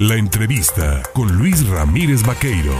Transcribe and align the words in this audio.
La 0.00 0.16
entrevista 0.16 1.02
con 1.12 1.30
Luis 1.36 1.68
Ramírez 1.68 2.22
Vaqueiro. 2.26 2.72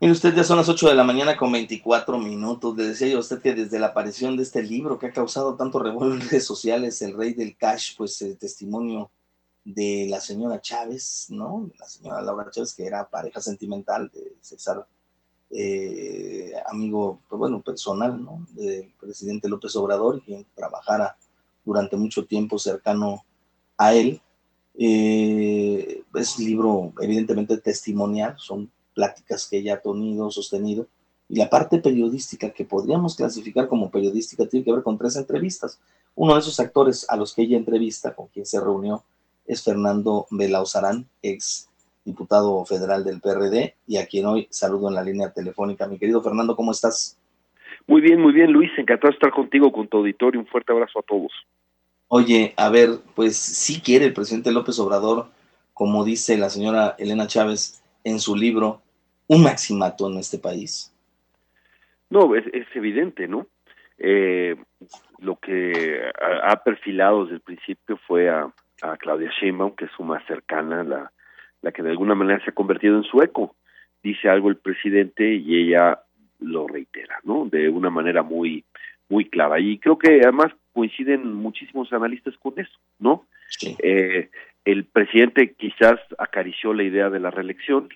Mire 0.00 0.12
usted, 0.12 0.34
ya 0.34 0.42
son 0.42 0.56
las 0.56 0.68
8 0.68 0.88
de 0.88 0.94
la 0.96 1.04
mañana 1.04 1.36
con 1.36 1.52
24 1.52 2.18
minutos. 2.18 2.76
Le 2.76 2.88
decía 2.88 3.06
yo 3.06 3.18
a 3.18 3.20
usted 3.20 3.40
que 3.40 3.54
desde 3.54 3.78
la 3.78 3.86
aparición 3.86 4.36
de 4.36 4.42
este 4.42 4.64
libro 4.64 4.98
que 4.98 5.06
ha 5.06 5.12
causado 5.12 5.54
tanto 5.54 5.78
revuelo 5.78 6.14
en 6.14 6.20
redes 6.28 6.44
sociales, 6.44 7.00
El 7.02 7.16
Rey 7.16 7.34
del 7.34 7.56
Cash, 7.56 7.96
pues 7.96 8.20
el 8.22 8.36
testimonio 8.36 9.12
de 9.62 10.08
la 10.10 10.20
señora 10.20 10.60
Chávez, 10.60 11.26
¿no? 11.28 11.70
La 11.78 11.86
señora 11.86 12.20
Laura 12.20 12.50
Chávez, 12.50 12.74
que 12.74 12.84
era 12.84 13.08
pareja 13.08 13.40
sentimental 13.40 14.10
de 14.12 14.38
César, 14.40 14.84
eh, 15.50 16.52
amigo, 16.66 17.20
pues 17.28 17.38
bueno, 17.38 17.62
personal, 17.62 18.20
¿no? 18.20 18.44
Del 18.54 18.92
presidente 18.98 19.48
López 19.48 19.76
Obrador 19.76 20.20
quien 20.20 20.44
trabajara 20.52 21.16
durante 21.64 21.96
mucho 21.96 22.26
tiempo 22.26 22.58
cercano 22.58 23.24
a 23.76 23.94
él. 23.94 24.20
Eh, 24.78 26.02
es 26.14 26.38
libro 26.38 26.92
evidentemente 27.00 27.58
testimonial, 27.58 28.34
son 28.38 28.70
pláticas 28.94 29.48
que 29.48 29.58
ella 29.58 29.74
ha 29.74 29.80
tenido, 29.80 30.30
sostenido, 30.30 30.86
y 31.28 31.36
la 31.36 31.48
parte 31.48 31.78
periodística 31.78 32.50
que 32.50 32.64
podríamos 32.64 33.14
clasificar 33.14 33.68
como 33.68 33.90
periodística 33.90 34.46
tiene 34.46 34.64
que 34.64 34.72
ver 34.72 34.82
con 34.82 34.98
tres 34.98 35.16
entrevistas. 35.16 35.80
Uno 36.16 36.34
de 36.34 36.40
esos 36.40 36.58
actores 36.58 37.06
a 37.08 37.16
los 37.16 37.34
que 37.34 37.42
ella 37.42 37.56
entrevista, 37.56 38.14
con 38.14 38.26
quien 38.28 38.46
se 38.46 38.60
reunió, 38.60 39.04
es 39.46 39.62
Fernando 39.62 40.26
Belauzarán, 40.30 41.06
ex 41.22 41.68
diputado 42.04 42.64
federal 42.64 43.04
del 43.04 43.20
PRD, 43.20 43.76
y 43.86 43.98
a 43.98 44.06
quien 44.06 44.26
hoy 44.26 44.48
saludo 44.50 44.88
en 44.88 44.94
la 44.94 45.04
línea 45.04 45.32
telefónica. 45.32 45.86
Mi 45.86 45.98
querido 45.98 46.22
Fernando, 46.22 46.56
¿cómo 46.56 46.72
estás? 46.72 47.16
Muy 47.86 48.00
bien, 48.00 48.20
muy 48.20 48.32
bien, 48.32 48.52
Luis. 48.52 48.70
Encantado 48.76 49.10
de 49.10 49.14
estar 49.14 49.30
contigo, 49.30 49.72
con 49.72 49.88
tu 49.88 49.98
auditorio. 49.98 50.40
Un 50.40 50.46
fuerte 50.46 50.72
abrazo 50.72 50.98
a 50.98 51.02
todos. 51.02 51.32
Oye, 52.12 52.54
a 52.56 52.70
ver, 52.70 52.88
pues 53.14 53.36
sí 53.36 53.80
quiere 53.80 54.06
el 54.06 54.12
presidente 54.12 54.50
López 54.50 54.80
Obrador, 54.80 55.28
como 55.72 56.04
dice 56.04 56.36
la 56.36 56.50
señora 56.50 56.96
Elena 56.98 57.28
Chávez 57.28 57.84
en 58.02 58.18
su 58.18 58.34
libro, 58.34 58.82
un 59.28 59.44
maximato 59.44 60.10
en 60.10 60.18
este 60.18 60.36
país. 60.36 60.92
No, 62.10 62.34
es, 62.34 62.46
evidente, 62.74 63.28
¿no? 63.28 63.46
Eh, 63.96 64.56
lo 65.20 65.36
que 65.36 66.02
ha, 66.20 66.56
perfilado 66.64 67.22
desde 67.22 67.36
el 67.36 67.42
principio 67.42 67.96
fue 68.08 68.28
a, 68.28 68.52
Claudia 68.98 69.30
Sheinbaum, 69.40 69.76
que 69.76 69.84
es 69.84 69.92
su 69.96 70.02
más 70.02 70.26
cercana, 70.26 70.82
la, 70.82 71.12
la 71.62 71.70
que 71.70 71.84
de 71.84 71.90
alguna 71.90 72.16
manera 72.16 72.42
se 72.42 72.50
ha 72.50 72.54
convertido 72.54 72.96
en 72.96 73.04
su 73.04 73.22
eco. 73.22 73.54
Dice 74.02 74.28
algo 74.28 74.48
el 74.48 74.56
presidente 74.56 75.32
y 75.32 75.62
ella 75.62 76.00
lo 76.40 76.66
reitera, 76.66 77.20
¿no? 77.22 77.44
De 77.44 77.68
una 77.68 77.88
manera 77.90 78.24
muy, 78.24 78.64
muy 79.08 79.26
clara. 79.26 79.60
Y 79.60 79.78
creo 79.78 79.96
que 79.96 80.22
además 80.22 80.52
coinciden 80.72 81.34
muchísimos 81.34 81.92
analistas 81.92 82.36
con 82.38 82.58
eso, 82.58 82.78
¿no? 82.98 83.26
Eh, 83.82 84.30
el 84.64 84.84
presidente 84.84 85.54
quizás 85.54 85.98
acarició 86.18 86.72
la 86.72 86.84
idea 86.84 87.10
de 87.10 87.20
la 87.20 87.30
reelección, 87.30 87.88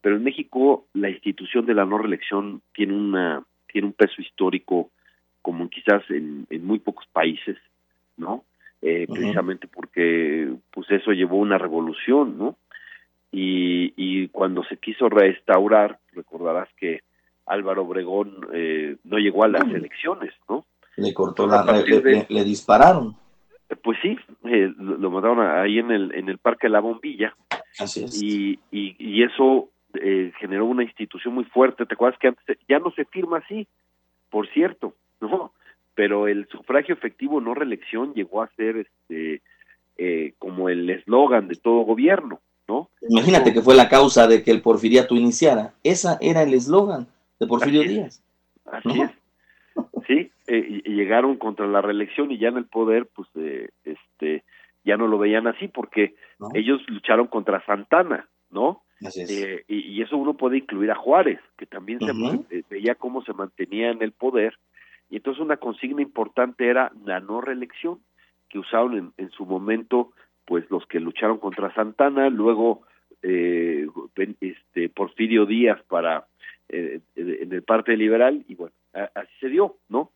pero 0.00 0.16
en 0.16 0.24
México 0.24 0.86
la 0.92 1.10
institución 1.10 1.66
de 1.66 1.74
la 1.74 1.84
no 1.84 1.98
reelección 1.98 2.62
tiene 2.74 2.94
una 2.94 3.42
tiene 3.70 3.86
un 3.86 3.94
peso 3.94 4.20
histórico 4.20 4.90
como 5.40 5.68
quizás 5.68 6.02
en, 6.10 6.46
muy 6.64 6.78
pocos 6.78 7.06
países, 7.12 7.56
¿no? 8.16 8.44
Eh, 8.80 9.06
precisamente 9.08 9.66
porque 9.66 10.52
pues 10.70 10.90
eso 10.90 11.12
llevó 11.12 11.36
una 11.36 11.58
revolución, 11.58 12.36
¿no? 12.38 12.56
Y, 13.30 13.94
y 13.96 14.28
cuando 14.28 14.62
se 14.64 14.76
quiso 14.76 15.08
restaurar, 15.08 15.98
recordarás 16.12 16.68
que 16.76 17.02
Álvaro 17.46 17.82
Obregón 17.82 18.46
eh, 18.52 18.96
no 19.04 19.18
llegó 19.18 19.44
a 19.44 19.48
las 19.48 19.64
elecciones, 19.64 20.32
¿no? 20.48 20.64
Le 20.96 21.14
cortó 21.14 21.46
la, 21.46 21.64
le, 22.28 22.44
dispararon. 22.44 23.16
Eh, 23.68 23.76
pues 23.76 23.98
sí, 24.02 24.16
eh, 24.44 24.72
lo, 24.76 25.10
mataron 25.10 25.40
ahí 25.40 25.78
en 25.78 25.90
el 25.90 26.14
en 26.14 26.28
el 26.28 26.38
Parque 26.38 26.66
de 26.66 26.72
la 26.72 26.80
Bombilla. 26.80 27.34
Así 27.78 28.04
es. 28.04 28.22
Y, 28.22 28.58
y, 28.70 29.22
eso 29.22 29.68
generó 30.38 30.64
una 30.64 30.84
institución 30.84 31.34
muy 31.34 31.44
fuerte. 31.44 31.84
¿Te 31.84 31.94
acuerdas 31.94 32.18
que 32.18 32.28
antes 32.28 32.58
ya 32.68 32.78
no 32.78 32.90
se 32.92 33.04
firma 33.04 33.38
así? 33.38 33.66
Por 34.30 34.48
cierto, 34.48 34.94
no. 35.20 35.52
Pero 35.94 36.28
el 36.28 36.48
sufragio 36.48 36.94
efectivo 36.94 37.40
no 37.40 37.54
reelección 37.54 38.14
llegó 38.14 38.42
a 38.42 38.50
ser 38.56 38.76
este 38.76 39.42
como 40.38 40.68
el 40.68 40.88
eslogan 40.88 41.46
de 41.48 41.54
todo 41.56 41.82
gobierno, 41.82 42.40
¿no? 42.66 42.88
Imagínate 43.08 43.52
que 43.52 43.62
fue 43.62 43.74
la 43.74 43.88
causa 43.88 44.26
de 44.26 44.42
que 44.42 44.50
el 44.50 44.62
porfiriato 44.62 45.14
iniciara. 45.14 45.74
Esa 45.84 46.18
era 46.20 46.42
el 46.42 46.54
eslogan 46.54 47.06
de 47.38 47.46
Porfirio 47.46 47.82
Díaz. 47.82 48.22
Así 48.64 49.00
es. 49.00 49.10
Eh, 50.54 50.82
llegaron 50.84 51.38
contra 51.38 51.66
la 51.66 51.80
reelección 51.80 52.30
y 52.30 52.36
ya 52.36 52.48
en 52.48 52.58
el 52.58 52.66
poder, 52.66 53.08
pues, 53.14 53.26
eh, 53.36 53.70
este, 53.84 54.44
ya 54.84 54.98
no 54.98 55.06
lo 55.06 55.16
veían 55.16 55.46
así 55.46 55.66
porque 55.66 56.14
ellos 56.52 56.82
lucharon 56.88 57.28
contra 57.28 57.64
Santana, 57.64 58.28
¿no? 58.50 58.82
Eh, 59.00 59.64
y, 59.66 60.02
eso 60.02 60.18
uno 60.18 60.34
puede 60.34 60.58
incluir 60.58 60.90
a 60.90 60.94
Juárez, 60.94 61.40
que 61.56 61.64
también 61.64 62.00
se 62.00 62.64
veía 62.68 62.96
cómo 62.96 63.24
se 63.24 63.32
mantenía 63.32 63.92
en 63.92 64.02
el 64.02 64.12
poder. 64.12 64.58
Y 65.08 65.16
entonces 65.16 65.42
una 65.42 65.56
consigna 65.56 66.02
importante 66.02 66.68
era 66.68 66.92
la 67.02 67.20
no 67.20 67.40
reelección, 67.40 68.00
que 68.50 68.58
usaron 68.58 68.98
en, 68.98 69.12
en 69.16 69.30
su 69.30 69.46
momento, 69.46 70.12
pues, 70.44 70.70
los 70.70 70.84
que 70.84 71.00
lucharon 71.00 71.38
contra 71.38 71.72
Santana, 71.74 72.28
luego 72.28 72.82
este 73.22 74.90
Porfirio 74.90 75.46
Díaz 75.46 75.80
para 75.88 76.26
eh, 76.68 77.00
en 77.16 77.52
el 77.52 77.62
parte 77.62 77.96
liberal 77.96 78.44
y 78.48 78.54
bueno, 78.54 78.74
así 78.92 79.32
se 79.40 79.48
dio, 79.48 79.76
¿no? 79.88 80.11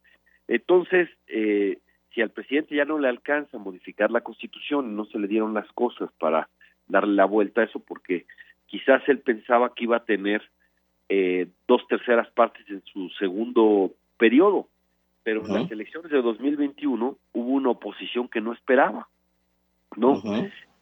Entonces, 0.48 1.08
eh, 1.28 1.78
si 2.14 2.22
al 2.22 2.30
presidente 2.30 2.74
ya 2.74 2.84
no 2.84 2.98
le 2.98 3.08
alcanza 3.08 3.58
modificar 3.58 4.10
la 4.10 4.22
constitución, 4.22 4.96
no 4.96 5.04
se 5.06 5.18
le 5.18 5.28
dieron 5.28 5.54
las 5.54 5.70
cosas 5.72 6.10
para 6.18 6.48
darle 6.88 7.14
la 7.14 7.24
vuelta 7.24 7.60
a 7.60 7.64
eso, 7.64 7.80
porque 7.80 8.26
quizás 8.66 9.02
él 9.08 9.18
pensaba 9.18 9.74
que 9.74 9.84
iba 9.84 9.98
a 9.98 10.04
tener 10.04 10.42
eh, 11.08 11.48
dos 11.68 11.86
terceras 11.88 12.30
partes 12.30 12.68
en 12.68 12.82
su 12.84 13.08
segundo 13.18 13.92
periodo, 14.18 14.68
pero 15.22 15.44
en 15.44 15.52
las 15.52 15.70
elecciones 15.70 16.10
de 16.10 16.22
2021 16.22 17.18
hubo 17.32 17.50
una 17.50 17.70
oposición 17.70 18.28
que 18.28 18.40
no 18.40 18.52
esperaba, 18.52 19.08
¿no? 19.96 20.22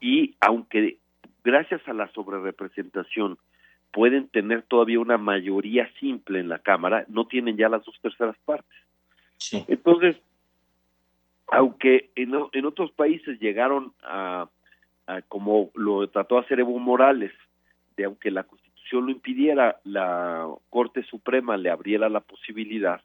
Y 0.01 0.35
aunque 0.41 0.99
gracias 1.43 1.81
a 1.89 1.95
la 1.95 2.09
sobrerepresentación 2.13 3.39
pueden 3.91 4.29
tener 4.29 4.63
todavía 4.63 5.01
una 5.01 5.19
mayoría 5.19 5.89
simple 6.01 6.41
en 6.41 6.49
la 6.49 6.59
Cámara, 6.59 7.07
no 7.09 7.27
tienen 7.27 7.57
ya 7.57 7.69
las 7.69 7.85
dos 7.85 7.99
terceras 8.03 8.37
partes. 8.45 8.77
Entonces, 9.53 10.17
aunque 11.49 12.11
en, 12.17 12.65
otros 12.65 12.91
países 12.93 13.39
llegaron 13.41 13.93
a, 14.03 14.49
como 15.29 15.71
lo 15.75 16.09
trató 16.09 16.39
hacer 16.39 16.61
Evo 16.61 16.79
Morales, 16.79 17.33
de 17.97 18.05
aunque 18.05 18.31
la 18.31 18.45
Constitución 18.45 19.07
lo 19.07 19.13
impidiera, 19.13 19.81
la 19.85 20.49
Corte 20.71 21.03
Suprema 21.05 21.57
le 21.57 21.71
abriera 21.71 22.09
la 22.09 22.21
posibilidad 22.21 23.01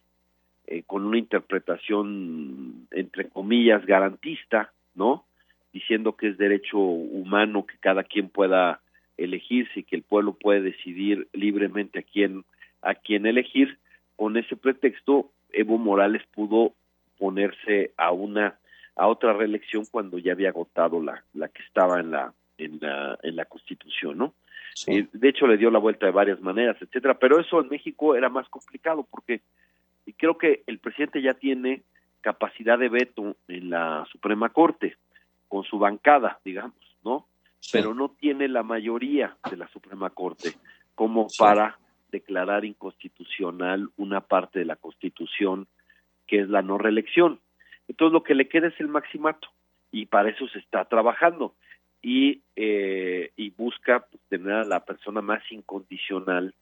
eh, 0.67 0.83
con 0.85 1.05
una 1.05 1.17
interpretación 1.17 2.87
entre 2.91 3.29
comillas 3.29 3.85
garantista, 3.85 4.71
¿no? 4.95 5.25
Diciendo 5.73 6.15
que 6.15 6.29
es 6.29 6.37
derecho 6.37 6.77
humano 6.77 7.65
que 7.65 7.77
cada 7.79 8.03
quien 8.03 8.29
pueda 8.29 8.81
elegirse 9.17 9.81
y 9.81 9.83
que 9.83 9.95
el 9.95 10.03
pueblo 10.03 10.33
puede 10.33 10.61
decidir 10.61 11.27
libremente 11.33 11.99
a 11.99 12.03
quién 12.03 12.45
a 12.81 12.95
quién 12.95 13.25
elegir 13.25 13.77
con 14.15 14.37
ese 14.37 14.55
pretexto 14.55 15.29
Evo 15.51 15.77
Morales 15.77 16.23
pudo 16.33 16.73
ponerse 17.17 17.93
a 17.97 18.11
una 18.11 18.59
a 18.95 19.07
otra 19.07 19.33
reelección 19.33 19.85
cuando 19.89 20.17
ya 20.17 20.33
había 20.33 20.49
agotado 20.49 21.01
la 21.01 21.23
la 21.33 21.47
que 21.49 21.63
estaba 21.63 21.99
en 21.99 22.11
la 22.11 22.33
en 22.57 22.79
la 22.81 23.17
en 23.23 23.35
la 23.35 23.45
Constitución, 23.45 24.17
¿no? 24.17 24.33
Eh, 24.87 25.07
de 25.11 25.29
hecho 25.29 25.47
le 25.47 25.57
dio 25.57 25.71
la 25.71 25.79
vuelta 25.79 26.05
de 26.05 26.11
varias 26.11 26.39
maneras, 26.41 26.77
etcétera, 26.79 27.17
pero 27.17 27.39
eso 27.39 27.59
en 27.59 27.69
México 27.69 28.15
era 28.15 28.29
más 28.29 28.47
complicado 28.49 29.05
porque 29.09 29.41
creo 30.17 30.37
que 30.37 30.63
el 30.67 30.79
presidente 30.79 31.21
ya 31.21 31.33
tiene 31.33 31.83
capacidad 32.21 32.77
de 32.77 32.89
veto 32.89 33.35
en 33.47 33.69
la 33.69 34.05
Suprema 34.11 34.49
Corte 34.49 34.97
con 35.47 35.63
su 35.63 35.79
bancada, 35.79 36.39
digamos, 36.43 36.77
¿no? 37.03 37.27
pero 37.71 37.93
no 37.93 38.09
tiene 38.09 38.47
la 38.47 38.63
mayoría 38.63 39.37
de 39.49 39.57
la 39.57 39.67
Suprema 39.67 40.09
Corte 40.09 40.53
como 40.95 41.27
para 41.37 41.77
declarar 42.11 42.65
inconstitucional 42.65 43.89
una 43.97 44.21
parte 44.21 44.59
de 44.59 44.65
la 44.65 44.75
Constitución 44.75 45.67
que 46.27 46.41
es 46.41 46.49
la 46.49 46.61
no 46.61 46.77
reelección. 46.77 47.39
Entonces 47.87 48.13
lo 48.13 48.23
que 48.23 48.35
le 48.35 48.47
queda 48.47 48.67
es 48.67 48.79
el 48.79 48.87
maximato 48.87 49.49
y 49.91 50.05
para 50.05 50.29
eso 50.29 50.47
se 50.47 50.59
está 50.59 50.85
trabajando. 50.85 51.55
Y 52.01 52.41
eh, 52.55 53.31
y 53.35 53.49
busca 53.49 54.05
pues, 54.09 54.21
tener 54.29 54.53
a 54.53 54.63
la 54.63 54.85
persona 54.85 55.21
más 55.21 55.41
incondicional 55.51 56.53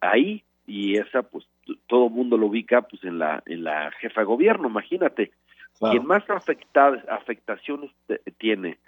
ahí 0.00 0.44
y 0.66 0.96
esa 0.96 1.22
pues 1.22 1.46
todo 1.86 2.08
mundo 2.08 2.36
lo 2.36 2.46
ubica 2.46 2.82
pues 2.82 3.02
en 3.04 3.18
la 3.18 3.42
en 3.46 3.64
la 3.64 3.90
jefa 3.92 4.20
de 4.20 4.26
gobierno 4.26 4.68
imagínate. 4.68 5.32
Quien 5.78 6.06
más 6.06 6.28
afectadas 6.30 7.06
afectaciones 7.08 7.90
tiene 8.38 8.78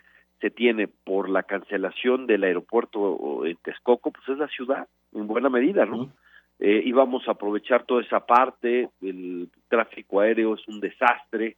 se 0.40 0.50
tiene 0.50 0.88
por 0.88 1.28
la 1.28 1.42
cancelación 1.42 2.26
del 2.26 2.44
aeropuerto 2.44 3.44
en 3.44 3.56
Texcoco, 3.56 4.10
pues 4.10 4.28
es 4.28 4.38
la 4.38 4.48
ciudad, 4.48 4.86
en 5.12 5.26
buena 5.26 5.48
medida, 5.48 5.86
¿no? 5.86 6.12
eh, 6.60 6.82
íbamos 6.84 7.26
a 7.28 7.32
aprovechar 7.32 7.84
toda 7.84 8.02
esa 8.02 8.20
parte, 8.20 8.88
el 9.00 9.48
tráfico 9.68 10.20
aéreo 10.20 10.54
es 10.54 10.66
un 10.66 10.80
desastre, 10.80 11.56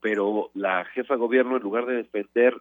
pero 0.00 0.50
la 0.54 0.84
jefa 0.86 1.14
de 1.14 1.20
gobierno, 1.20 1.56
en 1.56 1.62
lugar 1.62 1.86
de 1.86 1.96
defender 1.96 2.54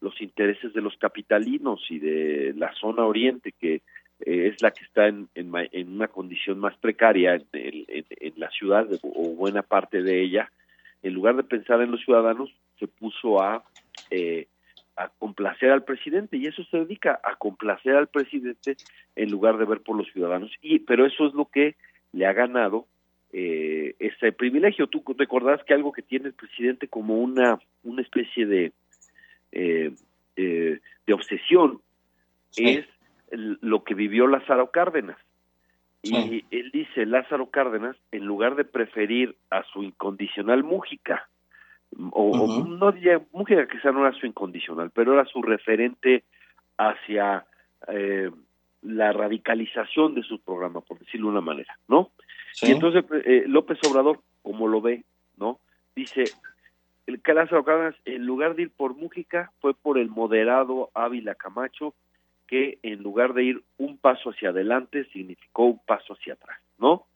los 0.00 0.20
intereses 0.22 0.72
de 0.72 0.80
los 0.80 0.96
capitalinos 0.96 1.84
y 1.90 1.98
de 1.98 2.54
la 2.56 2.72
zona 2.74 3.04
oriente, 3.04 3.52
que 3.52 3.82
eh, 4.20 4.50
es 4.52 4.62
la 4.62 4.70
que 4.70 4.84
está 4.84 5.08
en, 5.08 5.28
en, 5.34 5.92
una 5.92 6.08
condición 6.08 6.58
más 6.58 6.76
precaria 6.78 7.34
en, 7.34 7.44
en, 7.52 8.32
la 8.36 8.50
ciudad 8.50 8.88
o 9.02 9.34
buena 9.34 9.62
parte 9.62 10.02
de 10.02 10.22
ella, 10.22 10.50
en 11.02 11.14
lugar 11.14 11.36
de 11.36 11.44
pensar 11.44 11.82
en 11.82 11.90
los 11.90 12.00
ciudadanos, 12.02 12.50
se 12.78 12.86
puso 12.86 13.42
a, 13.42 13.62
eh, 14.10 14.46
a 15.00 15.08
complacer 15.18 15.70
al 15.70 15.84
presidente 15.84 16.36
y 16.36 16.46
eso 16.46 16.62
se 16.64 16.78
dedica 16.78 17.18
a 17.24 17.36
complacer 17.36 17.96
al 17.96 18.08
presidente 18.08 18.76
en 19.16 19.30
lugar 19.30 19.56
de 19.56 19.64
ver 19.64 19.80
por 19.80 19.96
los 19.96 20.06
ciudadanos. 20.12 20.52
Y 20.60 20.80
pero 20.80 21.06
eso 21.06 21.26
es 21.26 21.32
lo 21.32 21.46
que 21.46 21.76
le 22.12 22.26
ha 22.26 22.34
ganado 22.34 22.86
eh, 23.32 23.94
ese 23.98 24.32
privilegio. 24.32 24.88
Tú 24.88 25.02
recordás 25.16 25.64
que 25.64 25.72
algo 25.72 25.92
que 25.92 26.02
tiene 26.02 26.28
el 26.28 26.34
presidente 26.34 26.86
como 26.88 27.18
una 27.18 27.58
una 27.82 28.02
especie 28.02 28.44
de 28.44 28.72
eh, 29.52 29.92
eh, 30.36 30.80
de 31.06 31.12
obsesión 31.14 31.80
es 32.56 32.84
lo 33.30 33.84
que 33.84 33.94
vivió 33.94 34.26
Lázaro 34.26 34.70
Cárdenas. 34.70 35.16
Y 36.02 36.44
él 36.50 36.70
dice, 36.72 37.04
Lázaro 37.04 37.50
Cárdenas, 37.50 37.94
en 38.10 38.24
lugar 38.24 38.56
de 38.56 38.64
preferir 38.64 39.36
a 39.50 39.62
su 39.64 39.82
incondicional 39.82 40.64
Mújica, 40.64 41.28
o, 42.12 42.64
no 42.66 42.92
diría 42.92 43.20
Mújica 43.32 43.66
quizá 43.66 43.90
no 43.90 44.06
era 44.06 44.16
su 44.18 44.26
incondicional, 44.26 44.90
pero 44.90 45.14
era 45.14 45.24
su 45.24 45.42
referente 45.42 46.24
hacia 46.78 47.44
eh, 47.88 48.30
la 48.82 49.12
radicalización 49.12 50.14
de 50.14 50.22
su 50.22 50.40
programa, 50.40 50.80
por 50.80 50.98
decirlo 50.98 51.26
de 51.26 51.32
una 51.32 51.40
manera, 51.40 51.78
¿no? 51.88 52.10
Y 52.62 52.70
entonces 52.70 53.04
eh, 53.24 53.44
López 53.46 53.78
Obrador, 53.88 54.20
como 54.42 54.68
lo 54.68 54.80
ve, 54.80 55.04
¿no? 55.36 55.60
Dice, 55.94 56.24
el 57.06 57.20
Lázaro 57.24 57.64
Cárdenas, 57.64 57.96
en 58.04 58.24
lugar 58.24 58.54
de 58.54 58.62
ir 58.62 58.70
por 58.70 58.94
Mújica, 58.94 59.52
fue 59.60 59.74
por 59.74 59.98
el 59.98 60.08
moderado 60.08 60.90
Ávila 60.94 61.34
Camacho, 61.34 61.94
que 62.46 62.78
en 62.82 63.02
lugar 63.02 63.34
de 63.34 63.44
ir 63.44 63.62
un 63.78 63.98
paso 63.98 64.30
hacia 64.30 64.50
adelante, 64.50 65.04
significó 65.12 65.64
un 65.64 65.80
paso 65.86 66.14
hacia 66.14 66.34
atrás, 66.34 66.58
¿no? 66.78 67.06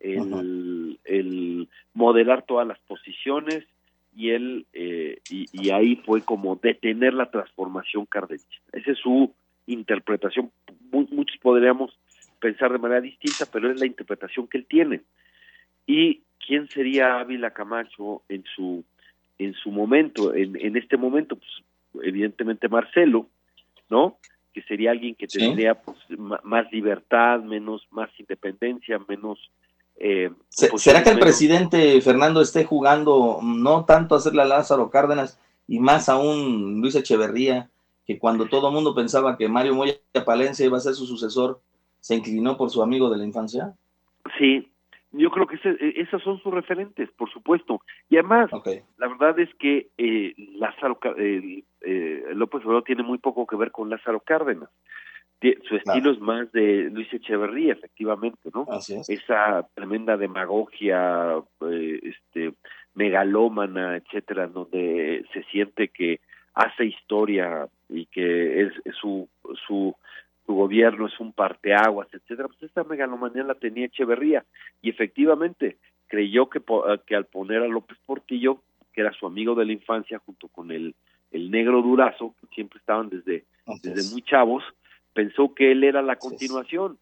El, 0.00 0.98
el 1.04 1.68
modelar 1.92 2.42
todas 2.46 2.66
las 2.66 2.78
posiciones 2.80 3.66
y 4.14 4.30
él 4.30 4.66
eh, 4.72 5.18
y, 5.30 5.70
ahí 5.70 5.96
fue 5.96 6.22
como 6.22 6.56
detener 6.56 7.14
la 7.14 7.30
transformación 7.30 8.06
cardenista. 8.06 8.56
Esa 8.72 8.92
es 8.92 8.98
su 8.98 9.32
interpretación. 9.66 10.50
muchos 10.90 11.36
podríamos 11.38 11.96
pensar 12.40 12.72
de 12.72 12.78
manera 12.78 13.00
distinta, 13.00 13.46
pero 13.52 13.70
es 13.70 13.78
la 13.78 13.86
interpretación 13.86 14.48
que 14.48 14.58
él 14.58 14.66
tiene. 14.66 15.02
¿Y 15.86 16.22
quién 16.44 16.68
sería 16.68 17.20
Ávila 17.20 17.52
Camacho 17.52 18.22
en 18.28 18.44
su 18.54 18.84
en 19.38 19.54
su 19.54 19.70
momento, 19.70 20.34
en, 20.34 20.56
en 20.60 20.76
este 20.76 20.96
momento? 20.96 21.36
Pues 21.36 22.04
evidentemente 22.04 22.68
Marcelo, 22.68 23.26
¿no? 23.88 24.18
que 24.52 24.62
sería 24.62 24.90
alguien 24.90 25.14
que 25.14 25.26
tendría 25.26 25.74
pues, 25.74 25.98
más 26.18 26.70
libertad, 26.72 27.40
menos 27.40 27.86
más 27.90 28.10
independencia, 28.18 28.98
menos... 29.08 29.50
Eh, 30.02 30.30
¿Será 30.48 31.04
que 31.04 31.10
el 31.10 31.18
presidente 31.18 32.00
Fernando 32.00 32.40
esté 32.40 32.64
jugando 32.64 33.40
no 33.42 33.84
tanto 33.84 34.14
a 34.14 34.18
hacerle 34.18 34.40
a 34.40 34.46
Lázaro 34.46 34.90
Cárdenas 34.90 35.38
y 35.68 35.78
más 35.78 36.08
aún 36.08 36.80
Luis 36.80 36.94
Echeverría, 36.94 37.68
que 38.06 38.18
cuando 38.18 38.46
todo 38.46 38.68
el 38.68 38.74
mundo 38.74 38.94
pensaba 38.94 39.36
que 39.36 39.48
Mario 39.48 39.74
Moya 39.74 39.94
Palencia 40.24 40.64
iba 40.64 40.78
a 40.78 40.80
ser 40.80 40.94
su 40.94 41.06
sucesor, 41.06 41.60
se 42.00 42.14
inclinó 42.14 42.56
por 42.56 42.70
su 42.70 42.82
amigo 42.82 43.10
de 43.10 43.18
la 43.18 43.26
infancia? 43.26 43.74
Sí, 44.38 44.70
yo 45.12 45.30
creo 45.30 45.46
que 45.46 45.56
e, 45.62 46.00
esas 46.00 46.22
son 46.22 46.40
sus 46.42 46.52
referentes, 46.52 47.10
por 47.10 47.30
supuesto. 47.30 47.82
Y 48.08 48.16
además, 48.16 48.50
la 48.96 49.06
verdad 49.06 49.38
es 49.38 49.54
que 49.56 49.88
eh, 49.98 50.34
Lázaro, 50.56 50.98
eh, 51.18 51.62
López 52.32 52.64
Obrador 52.64 52.84
tiene 52.84 53.02
muy 53.02 53.18
poco 53.18 53.46
que 53.46 53.56
ver 53.56 53.70
con 53.70 53.90
Lázaro 53.90 54.20
Cárdenas. 54.20 54.70
Su 55.68 55.76
estilo 55.76 56.10
es 56.10 56.20
más 56.20 56.52
de 56.52 56.90
Luis 56.90 57.12
Echeverría, 57.12 57.72
efectivamente, 57.72 58.50
¿no? 58.52 58.66
Esa 59.08 59.66
tremenda 59.74 60.16
demagogia, 60.16 61.38
eh, 61.62 62.00
este, 62.02 62.52
megalómana, 62.94 63.96
etcétera, 63.96 64.48
donde 64.48 65.24
se 65.32 65.42
siente 65.44 65.88
que 65.88 66.20
hace 66.54 66.84
historia 66.84 67.68
y 67.88 68.06
que 68.06 68.62
es, 68.62 68.72
es 68.84 68.94
su, 68.96 69.28
su 69.66 69.94
su 70.50 70.56
gobierno 70.56 71.06
es 71.06 71.20
un 71.20 71.32
parteaguas, 71.32 72.08
etcétera, 72.12 72.48
pues 72.48 72.60
esta 72.64 72.82
megalomanía 72.82 73.44
la 73.44 73.54
tenía 73.54 73.86
Echeverría. 73.86 74.44
Y 74.82 74.90
efectivamente 74.90 75.76
creyó 76.08 76.50
que, 76.50 76.60
que 77.06 77.14
al 77.14 77.26
poner 77.26 77.62
a 77.62 77.68
López 77.68 77.96
Portillo, 78.04 78.60
que 78.92 79.02
era 79.02 79.12
su 79.12 79.26
amigo 79.26 79.54
de 79.54 79.64
la 79.64 79.72
infancia, 79.72 80.18
junto 80.18 80.48
con 80.48 80.72
el, 80.72 80.96
el 81.30 81.52
negro 81.52 81.82
Durazo, 81.82 82.34
que 82.40 82.48
siempre 82.52 82.80
estaban 82.80 83.08
desde, 83.10 83.44
desde 83.84 84.10
muy 84.12 84.22
chavos, 84.22 84.64
pensó 85.12 85.54
que 85.54 85.72
él 85.72 85.84
era 85.84 86.02
la 86.02 86.16
continuación 86.16 86.98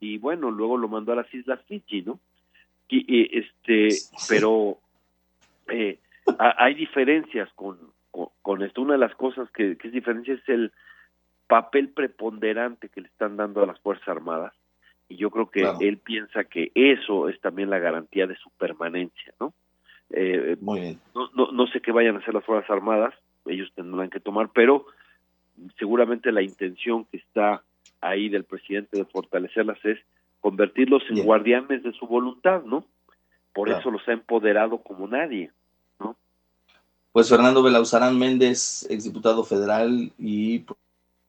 y 0.00 0.18
bueno, 0.18 0.50
luego 0.50 0.76
lo 0.76 0.88
mandó 0.88 1.12
a 1.12 1.16
las 1.16 1.32
Islas 1.34 1.60
Fiji, 1.66 2.02
¿no? 2.02 2.20
Y, 2.88 3.38
este, 3.38 3.88
pero 4.28 4.78
eh, 5.68 5.98
hay 6.38 6.74
diferencias 6.74 7.50
con, 7.54 7.78
con, 8.40 8.62
esto. 8.62 8.80
Una 8.80 8.94
de 8.94 9.00
las 9.00 9.14
cosas 9.14 9.50
que, 9.50 9.76
que 9.76 9.88
es 9.88 9.92
diferencia 9.92 10.34
es 10.34 10.48
el 10.48 10.72
papel 11.46 11.90
preponderante 11.90 12.88
que 12.88 13.02
le 13.02 13.08
están 13.08 13.36
dando 13.36 13.62
a 13.62 13.66
las 13.66 13.78
Fuerzas 13.80 14.08
Armadas 14.08 14.54
y 15.08 15.16
yo 15.16 15.30
creo 15.30 15.50
que 15.50 15.66
él 15.80 15.98
piensa 15.98 16.44
que 16.44 16.70
eso 16.74 17.28
es 17.28 17.40
también 17.40 17.70
la 17.70 17.78
garantía 17.78 18.26
de 18.26 18.36
su 18.36 18.50
permanencia, 18.50 19.32
¿no? 19.40 19.54
Eh, 20.10 20.56
Muy 20.60 20.80
bien. 20.80 21.00
No, 21.14 21.30
no, 21.34 21.52
no 21.52 21.66
sé 21.68 21.80
qué 21.80 21.92
vayan 21.92 22.16
a 22.16 22.18
hacer 22.18 22.34
las 22.34 22.44
Fuerzas 22.44 22.70
Armadas, 22.70 23.14
ellos 23.46 23.72
tendrán 23.74 24.10
que 24.10 24.20
tomar, 24.20 24.50
pero 24.52 24.86
seguramente 25.78 26.32
la 26.32 26.42
intención 26.42 27.04
que 27.06 27.18
está 27.18 27.62
ahí 28.00 28.28
del 28.28 28.44
presidente 28.44 28.98
de 28.98 29.04
fortalecerlas 29.04 29.78
es 29.84 29.98
convertirlos 30.40 31.02
en 31.10 31.24
guardianes 31.24 31.82
de 31.82 31.92
su 31.92 32.06
voluntad, 32.06 32.62
¿no? 32.62 32.84
Por 33.52 33.68
eso 33.70 33.90
los 33.90 34.06
ha 34.08 34.12
empoderado 34.12 34.78
como 34.78 35.08
nadie, 35.08 35.50
¿no? 35.98 36.16
Pues 37.12 37.28
Fernando 37.28 37.62
Belauzarán 37.62 38.18
Méndez, 38.18 38.86
exdiputado 38.88 39.42
federal 39.42 40.12
y 40.18 40.64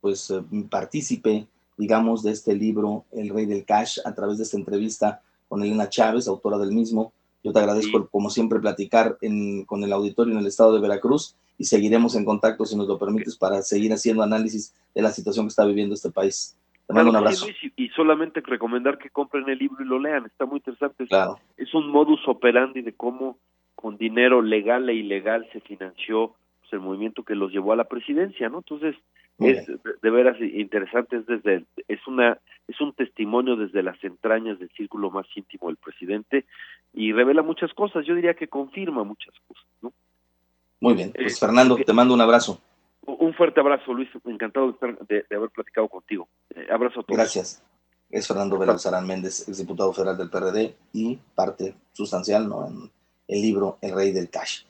pues 0.02 0.30
eh, 0.30 0.42
partícipe, 0.70 1.48
digamos, 1.78 2.24
de 2.24 2.32
este 2.32 2.54
libro, 2.56 3.06
El 3.12 3.30
Rey 3.30 3.46
del 3.46 3.66
Cash, 3.66 3.98
a 4.06 4.14
través 4.14 4.38
de 4.38 4.44
esta 4.44 4.58
entrevista 4.58 5.22
con 5.48 5.64
Elena 5.64 5.90
Chávez, 5.90 6.28
autora 6.28 6.58
del 6.58 6.72
mismo. 6.72 7.12
Yo 7.44 7.52
te 7.52 7.60
agradezco, 7.60 8.08
como 8.10 8.30
siempre, 8.30 8.60
platicar 8.60 9.18
con 9.66 9.84
el 9.84 9.94
auditorio 9.94 10.34
en 10.34 10.40
el 10.40 10.48
estado 10.48 10.74
de 10.74 10.82
Veracruz 10.82 11.36
y 11.60 11.66
seguiremos 11.66 12.16
en 12.16 12.24
contacto, 12.24 12.66
si 12.66 12.76
nos 12.78 12.88
lo 12.88 12.98
permites, 12.98 13.38
para 13.38 13.62
seguir 13.62 13.92
haciendo 13.92 14.24
análisis 14.24 14.74
de 14.96 15.02
la 15.02 15.12
situación 15.12 15.46
que 15.46 15.50
está 15.50 15.66
viviendo 15.66 15.94
este 15.94 16.10
país. 16.10 16.58
Te 16.88 16.94
mando 16.94 17.12
un 17.12 17.18
abrazo. 17.18 17.48
y, 17.76 17.90
solamente 17.90 18.42
recomendar 18.42 18.98
que 18.98 19.10
compren 19.10 19.48
el 19.50 19.60
libro 19.60 19.84
y 19.84 19.88
lo 19.88 20.00
lean, 20.00 20.26
está 20.26 20.46
muy 20.46 20.58
interesante. 20.58 21.06
Claro. 21.06 21.38
Es 21.58 21.74
un 21.74 21.90
modus 21.90 22.26
operandi 22.28 22.82
de 22.82 22.94
cómo 22.94 23.38
con 23.76 23.98
dinero 23.98 24.42
legal 24.42 24.90
e 24.90 24.94
ilegal 24.96 25.48
se 25.52 25.60
financió 25.60 26.34
pues, 26.62 26.72
el 26.72 26.80
movimiento 26.80 27.24
que 27.24 27.36
los 27.36 27.52
llevó 27.52 27.74
a 27.74 27.76
la 27.76 27.84
presidencia, 27.84 28.48
¿no? 28.48 28.60
Entonces, 28.60 28.96
es 29.40 29.68
de, 30.02 30.10
veras 30.10 30.40
interesante, 30.42 31.18
es 31.18 31.26
desde 31.26 31.66
es 31.88 32.06
una 32.08 32.40
es 32.68 32.80
un 32.82 32.94
testimonio 32.94 33.56
desde 33.56 33.84
las 33.84 34.02
entrañas 34.04 34.60
del 34.60 34.70
círculo 34.72 35.12
más 35.12 35.26
íntimo 35.36 35.68
del 35.68 35.78
presidente 35.78 36.46
y 36.94 37.14
revela 37.14 37.42
muchas 37.42 37.74
cosas, 37.74 38.06
yo 38.06 38.16
diría 38.16 38.34
que 38.34 38.50
confirma 38.50 39.06
muchas 39.06 39.34
cosas, 39.48 39.66
¿no? 39.82 39.94
Muy 40.82 40.94
bien, 40.94 41.12
pues 41.12 41.34
eh, 41.34 41.40
Fernando, 41.40 41.78
te 41.78 41.94
mando 41.94 42.14
un 42.14 42.22
abrazo. 42.22 42.62
Un 43.06 43.34
fuerte 43.34 43.60
abrazo, 43.60 43.94
Luis, 43.94 44.10
encantado 44.26 44.78
de, 45.08 45.26
haber 45.36 45.50
platicado 45.50 45.88
contigo. 45.88 46.28
Eh, 46.56 46.68
abrazo 46.72 47.02
a 47.02 47.04
todos. 47.04 47.18
Gracias. 47.18 47.64
Es 48.10 48.28
Fernando 48.28 48.58
Belazarán 48.58 49.06
Méndez, 49.06 49.48
exdiputado 49.48 49.94
federal 49.94 50.18
del 50.18 50.30
PRD 50.30 50.76
y 50.94 51.16
parte 51.36 51.76
sustancial 51.94 52.50
¿no? 52.50 52.68
en 52.68 52.92
el 53.28 53.42
libro 53.42 53.78
El 53.82 53.94
Rey 53.94 54.12
del 54.12 54.30
Cash. 54.30 54.58